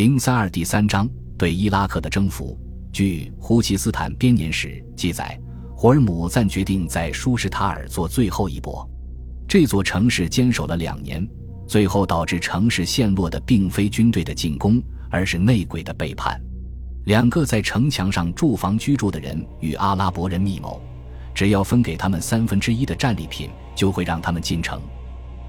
[0.00, 1.06] 零三二第三章
[1.36, 2.58] 对伊拉克的征服。
[2.90, 5.38] 据《胡奇斯坦编年史》记载，
[5.76, 8.88] 霍尔姆赞决定在舒什塔尔做最后一搏。
[9.46, 11.28] 这座城市坚守了两年，
[11.66, 16.40] 最后导致城市陷落的并非军队的进攻，而是内鬼的背叛。
[17.04, 20.80] 两个在城墙上住房居住的人与阿拉伯人密谋，
[21.34, 24.80] 只要分给他们三分之一的战利品，就会让他们进城。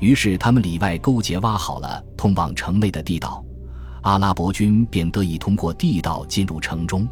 [0.00, 3.44] 于是他们里外勾结，挖好了通往城内的地道。
[4.02, 7.06] 阿拉伯军便得以通过地道进入城中。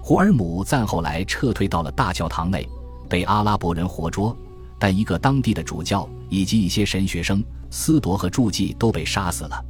[0.00, 2.66] 胡尔姆赞后来撤退到了大教堂内，
[3.08, 4.36] 被阿拉伯人活捉，
[4.78, 9.64] 但一个当地的主教以及一些神学生、司铎和助祭都被杀死了。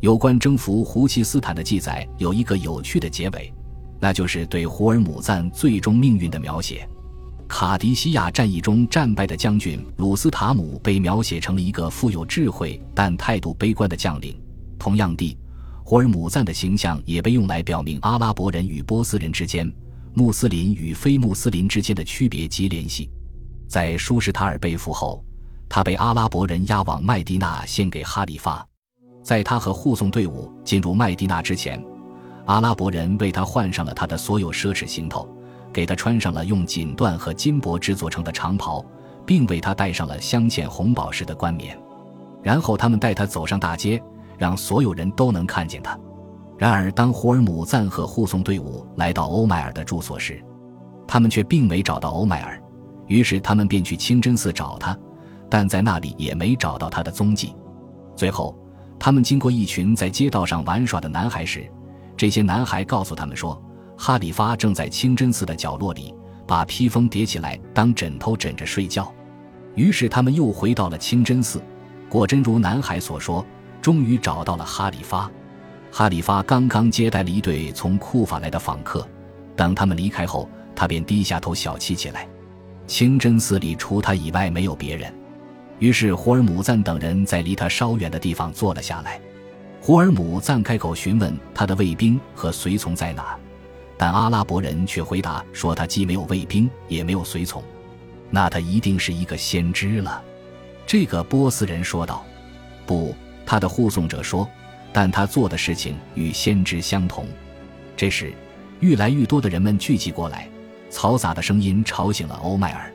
[0.00, 3.52] 有关征服胡奇斯坦的记载有一个有趣的结尾，
[4.00, 6.88] 那就是对胡尔姆赞最终命运的描写。
[7.48, 14.34] 卡迪西亚战役中战败的将军鲁斯塔姆被描写成了一个富有智慧但态度悲观的将领。
[14.78, 15.36] 同样地。
[15.86, 19.70] 霍尔姆赞的形象也被用来表明阿拉伯人与波斯人之间、
[20.14, 23.10] 穆斯林与非穆斯林之间的区别及联系。
[23.68, 25.22] 在舒什塔尔被俘后，
[25.68, 28.66] 他被阿拉伯人押往麦地那献给哈里发。
[29.22, 31.82] 在他和护送队伍进入麦地那之前，
[32.46, 35.28] 阿拉伯人为他换上了他的所有奢侈行头，
[35.70, 38.82] 给他穿上了用锦缎和金箔制作成的长袍，
[39.26, 41.78] 并为他戴上了镶嵌红宝石的冠冕。
[42.42, 44.02] 然后他们带他走上大街。
[44.38, 45.98] 让所有人都能看见他。
[46.56, 50.40] 然而，当胡尔姆赞和护送队伍来到欧迈尔的住所时，
[51.06, 52.62] 他们却并没找到欧迈尔。
[53.08, 54.96] 于是，他们便去清真寺找他，
[55.50, 57.54] 但在那里也没找到他的踪迹。
[58.14, 58.56] 最后，
[59.00, 61.68] 他们经过一群在街道上玩耍的男孩时，
[62.16, 63.60] 这些男孩告诉他们说，
[63.98, 66.14] 哈里发正在清真寺的角落里
[66.46, 69.12] 把披风叠起来当枕头枕着睡觉。
[69.74, 71.60] 于是，他们又回到了清真寺。
[72.08, 73.44] 果真如男孩所说。
[73.84, 75.30] 终于找到了哈里发，
[75.92, 79.06] 哈里发刚刚接待了一对从库法来的访客，
[79.54, 82.26] 等他们离开后，他便低下头小憩起来。
[82.86, 85.12] 清真寺里除他以外没有别人，
[85.80, 89.20] 于是胡尔姆赞等人在离他稍远的地方坐了下来。
[89.82, 93.38] 胡尔姆赞开口询问他的卫兵和随从在哪，
[93.98, 97.62] 但阿拉伯人却回答说他既没有卫兵，也没有随从。
[98.30, 100.24] 那他一定是一个先知了，
[100.86, 102.24] 这个波斯人说道。
[102.86, 103.14] 不。
[103.46, 104.48] 他的护送者说
[104.92, 107.26] ：“但他做的事情与先知相同。”
[107.96, 108.32] 这时，
[108.80, 110.48] 愈来愈多的人们聚集过来，
[110.90, 112.92] 嘈杂的声音吵醒了欧迈尔。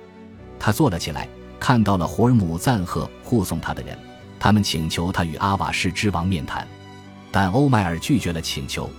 [0.59, 1.28] 他坐了起来，
[1.59, 3.98] 看到了霍尔姆赞和护送他的人，
[4.40, 6.68] 他们请求他与阿瓦士之王面谈，
[7.32, 8.90] 但欧迈尔拒绝了请求，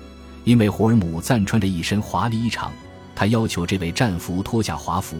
[0.44, 2.68] 因为霍尔姆赞穿着一身华丽衣裳，
[3.14, 5.18] 他要求这位战俘脱下华服，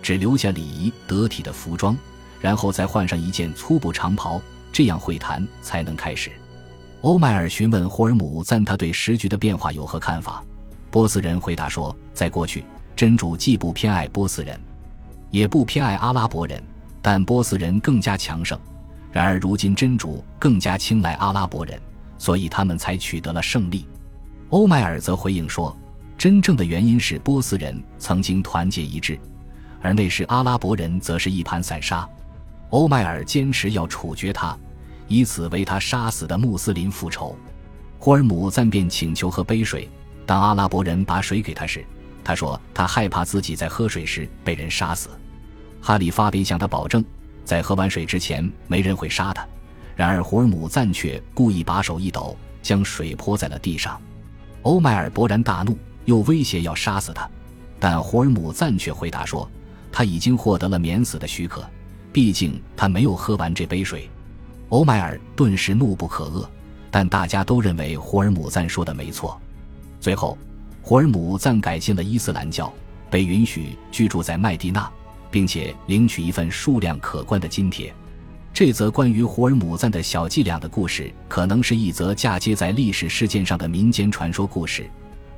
[0.00, 1.96] 只留下礼仪得体的服装，
[2.40, 4.40] 然后再换上一件粗布长袍。
[4.72, 6.32] 这样会谈才能开始。
[7.02, 10.42] 欧迈尔询问霍尔姆赞他对时局的变化有何看法。
[10.90, 14.58] 波斯人回答说，在过去，真主既不偏爱波斯人，
[15.30, 16.62] 也不偏爱阿拉伯人，
[17.00, 18.58] 但波斯人更加强盛。
[19.10, 21.80] 然而如今真主更加青睐阿拉伯人，
[22.18, 23.86] 所以他们才取得了胜利。
[24.50, 25.76] 欧迈尔则回应说，
[26.16, 29.18] 真正的原因是波斯人曾经团结一致，
[29.80, 32.08] 而那时阿拉伯人则是一盘散沙。
[32.72, 34.56] 欧迈尔坚持要处决他，
[35.06, 37.36] 以此为他杀死的穆斯林复仇。
[37.98, 39.88] 霍尔姆赞便请求喝杯水。
[40.24, 41.84] 当阿拉伯人把水给他时，
[42.24, 45.10] 他说他害怕自己在喝水时被人杀死。
[45.82, 47.04] 哈里发便向他保证，
[47.44, 49.46] 在喝完水之前没人会杀他。
[49.94, 54.00] 然而霍尔姆赞却故意把手一抖，将水泼在了地上。
[54.62, 57.28] 欧迈尔勃然大怒，又威胁要杀死他，
[57.78, 59.46] 但霍尔姆赞却回答说
[59.92, 61.62] 他已经获得了免死的许可。
[62.12, 64.08] 毕竟他没有喝完这杯水，
[64.68, 66.46] 欧迈尔顿时怒不可遏。
[66.90, 69.40] 但大家都认为胡尔姆赞说的没错。
[69.98, 70.36] 最后，
[70.82, 72.70] 胡尔姆赞改信了伊斯兰教，
[73.10, 74.86] 被允许居住在麦地那，
[75.30, 77.90] 并且领取一份数量可观的津贴。
[78.52, 84.84] 这则关于胡尔姆赞的小伎俩的故事，可能是一则嫁接在历史事件上的民间传说故事，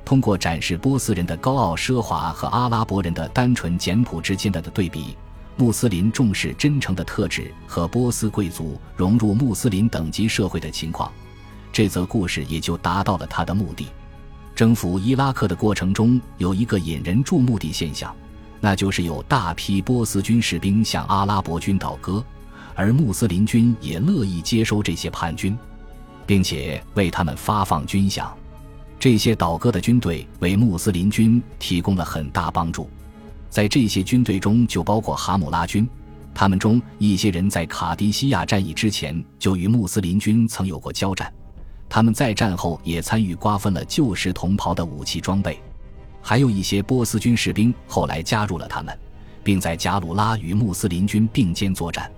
[0.03, 5.15] 通过展示波斯人的高傲奢华和阿拉伯人的单纯简朴之间的的对比。
[5.57, 11.09] 穆斯林重视真诚的特质和波斯贵族融入穆斯林等级社会的情况，
[11.71, 13.87] 这则故事也就达到了他的目的。
[14.53, 18.13] 征服伊拉克的过程中有一个引人注目的现象，
[18.59, 22.23] 那就是有大批波斯军士兵向阿拉伯军倒戈，
[22.73, 25.57] 而穆斯林军也乐意接收这些叛军，
[26.25, 28.27] 并且为他们发放军饷。
[28.99, 32.89] 这些倒戈的军队为穆斯林军提供了很大帮助。
[33.55, 35.87] 在这些军队中，就包括哈姆拉军。
[36.33, 41.33] 他们中一些人在卡迪西亚战役之前就与穆斯林军曾有过交战，
[41.87, 45.57] 他们在战后也参与瓜分了旧时同袍的武器装备。
[46.21, 48.93] 还有一些波斯军士兵后来加入了他们，
[49.41, 52.11] 并在贾鲁拉与穆斯林军并肩作战。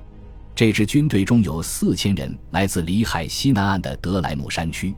[0.56, 4.92] 这支军队中有四千人来自里海西南岸的德莱姆山区，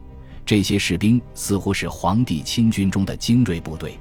[0.45, 3.99] 这些士兵似乎是皇帝亲军中的精锐部队。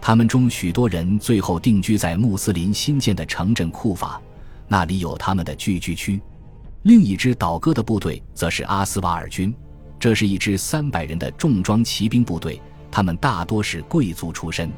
[0.00, 4.20] 他们中许多人最后定居在穆斯林新建的城镇库法，
[4.66, 6.20] 那里有他们的聚居区。
[6.82, 9.54] 另一支倒戈的部队则是阿斯瓦尔军，
[9.98, 12.60] 这是一支三百人的重装骑兵部队，
[12.90, 14.70] 他们大多是贵族出身。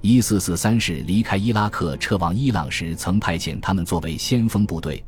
[0.00, 5.02] 一四四三是离开伊拉克撤往伊朗时，曾派遣他们作为先锋部队。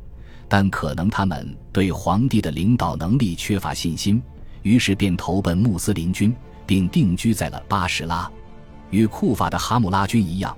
[0.47, 4.21] 但可能他们对皇帝的领导能力缺乏信心，
[4.61, 6.35] 于是便投奔穆斯林军，
[6.67, 8.29] 并定居在了巴士拉。
[8.95, 10.55] 与库法的哈姆拉军一样，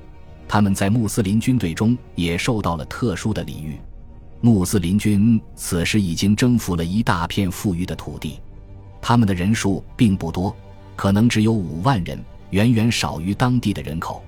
[0.47, 3.79] 他们在穆斯林军队中也受到了特殊的礼遇。
[4.39, 8.39] 穆斯林军此时已经征服了一大片富裕的土地，
[9.01, 10.55] 他们的人数并不多，
[10.95, 14.23] 可能只有五万人，远远少于当地的人口。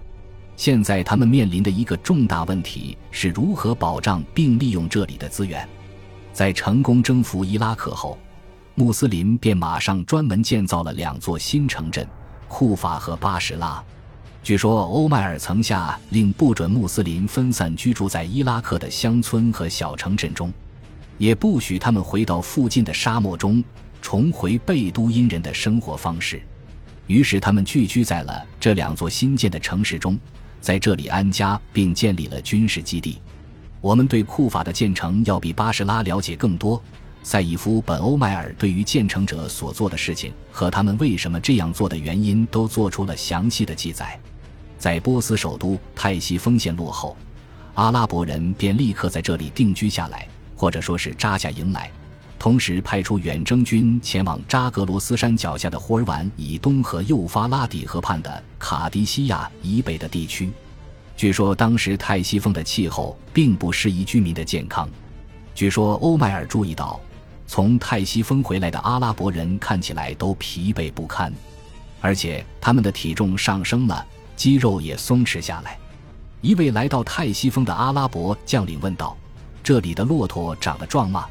[0.56, 5.68] 现在他们面临的一个重大问题是如何保障并利用这里的资源。
[6.34, 8.18] 在成功征服伊拉克后，
[8.74, 12.06] 穆斯林便马上专门建造了两座新城镇——
[12.50, 13.84] 库法和巴什拉。
[14.50, 20.52] 据说欧迈尔曾下令不准穆斯林分散居住在伊拉克的乡村和小城镇中，
[21.20, 23.64] 也不许他们回到附近的沙漠中
[24.02, 26.42] 重回贝都因人的生活方式。
[27.06, 30.18] 于是他们聚居在了这两座新建的城市中。
[30.60, 33.22] 在这里安家，并建立了军事基地。
[33.80, 36.82] 我们对库法的建成要比巴士拉了解更多。
[37.22, 44.20] 赛义夫·本·欧迈尔对于建成者所做的事情和他们为什么这样做的原因都做出了详细的记载。
[44.80, 47.16] 在波斯首都泰西锋线落后，
[47.76, 51.92] 阿拉伯人便立刻在这里定居下来，或者说是扎下营来。
[52.40, 60.50] 同时派出远征军前往扎格罗斯山脚下的霍尔宛以东和幼发拉底河畔的卡迪西亚以北的地区。
[61.18, 64.90] 据说当时泰西峰的气候并不适宜居民的健康。
[65.54, 66.98] 据说欧迈尔注意到，
[67.46, 71.34] 从泰西峰回来的阿拉伯人看起来都疲惫不堪，
[72.00, 74.06] 而且他们的体重上升了，
[74.40, 75.78] 肌肉也松弛下来。
[76.40, 79.18] 一位来到泰西峰的阿拉伯将领问道
[79.62, 81.28] ：“这里的骆驼长得壮吗？”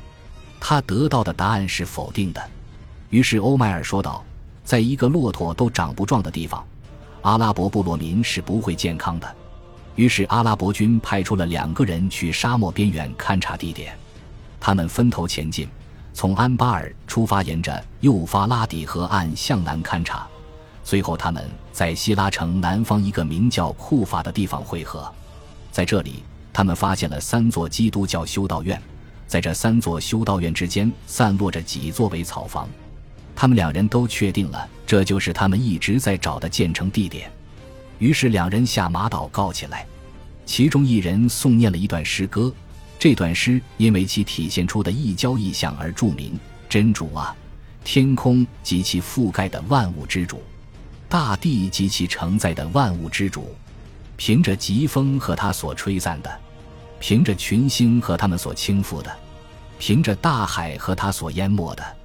[0.61, 2.51] 他得到的答案是否定的，
[3.09, 4.23] 于是欧迈尔说道
[4.63, 6.63] ：“在一个骆驼都长不壮的地方，
[7.23, 9.37] 阿拉伯部落民是不会健康的。”
[9.97, 13.97] 于是阿拉伯军派出了两个人去沙漠边缘勘察地点，
[14.61, 15.67] 他们分头前进，
[16.13, 20.29] 从安巴尔出发，沿着幼发拉底河岸向南勘察，
[20.89, 25.13] 随后他们在希拉城南方一个名叫库法的地方汇合，
[25.71, 28.81] 在这里，他们发现了三座基督教修道院。
[29.27, 32.67] 在这三座修道院之间散落着几座为草房，
[33.37, 37.31] 他们两人都确定了这就是他们一直在找的建成地点。
[37.99, 39.87] 于是两人下马祷告起来，
[40.47, 42.51] 其中一人诵念了一段诗歌。
[42.99, 47.37] 这段诗因为其体现出的异教意象而著名：“真主啊，
[47.85, 50.41] 天空及其覆盖的万物之主，
[51.09, 53.55] 大地及其承载的万物之主，
[54.17, 56.31] 凭着疾风和他所吹散的。”
[57.01, 59.17] 凭着群星和他们所倾覆的，
[59.79, 61.97] 凭着大海和他所淹没的，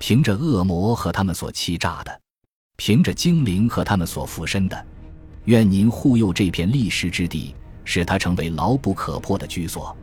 [0.00, 2.20] 凭着恶魔和他们所欺诈的，
[2.76, 4.84] 凭着精灵和他们所附身的，
[5.44, 7.54] 愿您护佑这片历史之地，
[7.84, 9.96] 使它成为牢不可破的居所。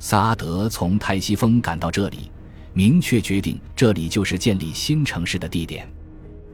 [0.00, 2.28] 萨阿德从泰西峰赶到这里，
[2.72, 5.88] 明确决定这里就是建立新城市的地点。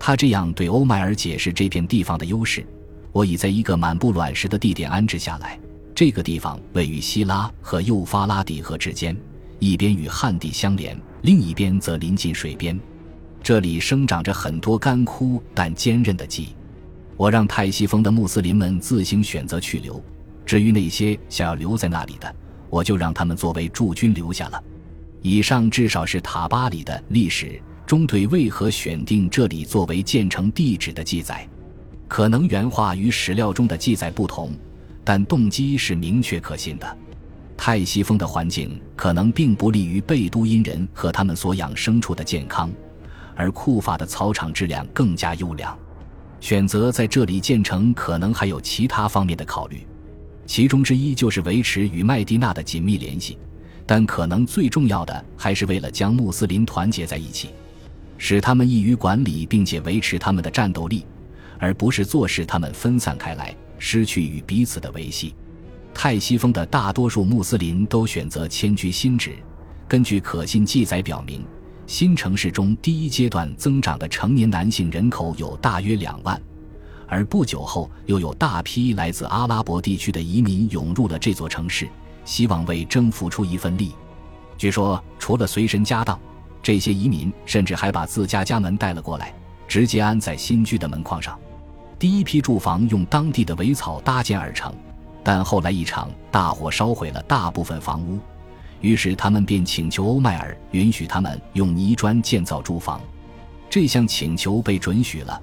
[0.05, 2.67] 他这样对欧迈尔解释这片地方的优势：
[3.13, 5.57] 我已在一个满布卵石的地点安置下来。
[5.95, 9.17] 这个地方位于希拉和幼发拉底河之间，
[9.61, 12.77] 一边与旱地相连，另一边则临近水边。
[13.45, 16.49] 这里生长着很多干枯但坚韧的木。
[17.17, 20.03] 我让泰西峰的穆斯林们自行选择去留，
[20.45, 22.35] 至于那些想要留在那里的，
[22.69, 24.61] 我就让他们作为驻军留下了。
[25.21, 31.47] 以上至少是塔巴里的历史中对为何选定这里作为建成地址的记载，
[32.09, 34.51] 可能原话与史料中的记载不同。
[35.05, 36.99] 但动机是明确可信的。
[37.55, 42.71] 泰西风的环境可能并不利于贝都因人和他们所养牲畜的健康，
[43.37, 45.79] 而库法的草场质量更加优良。
[46.41, 49.87] 选择在这里建成可能还有其他方面的考虑，
[50.47, 53.37] 其中之一就是维持与麦地那的紧密联系，
[53.85, 57.51] 但可能最重要的还是为了将穆斯林团结在一起，
[58.25, 61.05] 使他们易于管理，并且维持他们的战斗力，
[61.59, 63.53] 而不是坐视他们分散开来。
[63.81, 65.35] 失去与彼此的维系，
[65.93, 69.35] 泰西峰的大多数穆斯林都选择迁居新址。
[69.89, 71.45] 根据可信记载表明，
[71.89, 76.41] 新城市中第一阶段增长的成年男性人口有大约两万，
[77.09, 81.89] 而不久后又有大批来自阿拉伯地区的移民涌入了这座城市，
[82.25, 83.91] 希望为征服出一份力。
[84.57, 86.17] 据说，除了随身家当，
[86.63, 89.35] 这些移民甚至还把自家家门带了过来，
[89.67, 91.39] 直接安在新居的门框上。
[91.99, 94.73] 第一批住房用当地的苇草搭建而成，
[95.23, 98.19] 但后来一场大火烧毁了大部分房屋。
[98.81, 103.01] 于是他们便请求欧迈尔允许他们用泥砖建造住房，
[103.71, 105.41] 这项请求被准许了，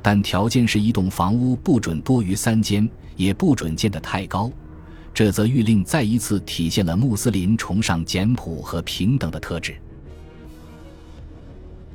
[0.00, 4.50] 但条件是一栋房屋不准多于三间，也不准建得太高。
[5.12, 9.76] 这则谕令再一次体现了穆斯林崇尚简朴和平等的特质。